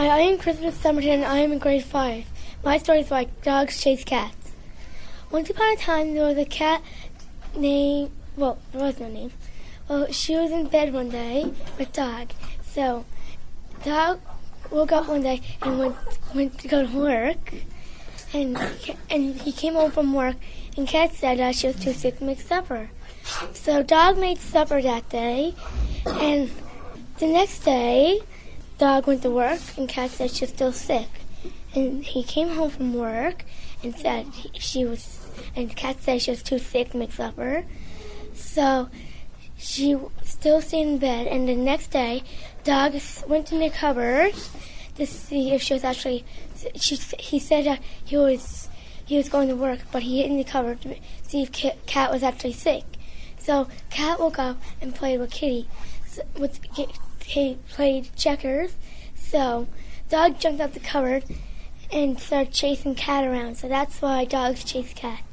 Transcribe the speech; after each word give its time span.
Hi, 0.00 0.06
I 0.06 0.18
am 0.20 0.38
Christopher 0.38 0.70
Somerton 0.70 1.10
and 1.10 1.24
I 1.26 1.40
am 1.40 1.52
in 1.52 1.58
grade 1.58 1.84
5. 1.84 2.24
My 2.64 2.78
story 2.78 3.00
is 3.00 3.10
like 3.10 3.42
dogs 3.42 3.82
chase 3.82 4.02
cats. 4.02 4.52
Once 5.30 5.50
upon 5.50 5.74
a 5.74 5.76
time 5.76 6.14
there 6.14 6.24
was 6.24 6.38
a 6.38 6.46
cat 6.46 6.80
named, 7.54 8.10
well, 8.34 8.56
there 8.72 8.80
was 8.80 8.98
no 8.98 9.10
name. 9.10 9.30
Well, 9.90 10.10
she 10.10 10.36
was 10.36 10.52
in 10.52 10.68
bed 10.68 10.94
one 10.94 11.10
day 11.10 11.52
with 11.78 11.92
dog. 11.92 12.32
So, 12.64 13.04
dog 13.84 14.20
woke 14.70 14.90
up 14.90 15.06
one 15.06 15.20
day 15.20 15.42
and 15.60 15.78
went, 15.78 15.96
went 16.34 16.58
to 16.60 16.68
go 16.68 16.86
to 16.86 16.98
work. 16.98 17.52
And, 18.32 18.56
and 19.10 19.34
he 19.36 19.52
came 19.52 19.74
home 19.74 19.90
from 19.90 20.14
work 20.14 20.36
and 20.78 20.88
cat 20.88 21.12
said 21.12 21.40
uh, 21.40 21.52
she 21.52 21.66
was 21.66 21.76
too 21.76 21.92
sick 21.92 22.20
to 22.20 22.24
make 22.24 22.40
supper. 22.40 22.88
So 23.52 23.82
dog 23.82 24.16
made 24.16 24.38
supper 24.38 24.80
that 24.80 25.10
day 25.10 25.54
and 26.06 26.50
the 27.18 27.26
next 27.26 27.58
day 27.66 28.20
dog 28.80 29.06
went 29.06 29.20
to 29.20 29.30
work 29.30 29.60
and 29.76 29.86
cat 29.88 30.10
said 30.10 30.30
she 30.30 30.44
was 30.44 30.50
still 30.50 30.72
sick. 30.72 31.08
And 31.74 32.02
he 32.02 32.24
came 32.24 32.48
home 32.48 32.70
from 32.70 32.94
work 32.94 33.44
and 33.84 33.94
said 33.94 34.26
he, 34.26 34.58
she 34.58 34.86
was, 34.86 35.28
and 35.54 35.76
cat 35.76 36.00
said 36.00 36.22
she 36.22 36.30
was 36.30 36.42
too 36.42 36.58
sick 36.58 36.90
to 36.90 36.96
make 36.96 37.12
supper. 37.12 37.64
So 38.34 38.88
she 39.58 39.96
still 40.24 40.62
stayed 40.62 40.86
in 40.86 40.98
bed. 40.98 41.26
And 41.26 41.46
the 41.46 41.54
next 41.54 41.88
day, 41.88 42.24
dog 42.64 42.94
went 43.28 43.52
in 43.52 43.60
the 43.60 43.68
cupboard 43.68 44.32
to 44.96 45.06
see 45.06 45.52
if 45.52 45.62
she 45.62 45.74
was 45.74 45.84
actually. 45.84 46.24
She 46.76 46.96
he 47.18 47.38
said 47.38 47.78
he 48.04 48.16
was 48.16 48.70
he 49.04 49.16
was 49.16 49.28
going 49.28 49.48
to 49.48 49.56
work, 49.56 49.80
but 49.92 50.02
he 50.02 50.22
hid 50.22 50.30
in 50.30 50.38
the 50.38 50.44
cupboard 50.44 50.80
to 50.82 50.96
see 51.22 51.42
if 51.42 51.52
cat 51.86 52.10
was 52.10 52.22
actually 52.22 52.54
sick. 52.54 52.84
So 53.38 53.68
cat 53.90 54.18
woke 54.18 54.38
up 54.38 54.56
and 54.80 54.94
played 54.94 55.20
with 55.20 55.30
kitty. 55.30 55.68
With 56.36 56.60
he 57.30 57.58
played 57.70 58.10
checkers. 58.16 58.76
So 59.14 59.68
dog 60.08 60.40
jumped 60.40 60.60
out 60.60 60.74
the 60.74 60.80
cupboard 60.80 61.24
and 61.92 62.18
started 62.18 62.52
chasing 62.52 62.94
cat 62.94 63.24
around. 63.24 63.56
So 63.56 63.68
that's 63.68 64.02
why 64.02 64.24
dogs 64.24 64.64
chase 64.64 64.92
cats. 64.92 65.29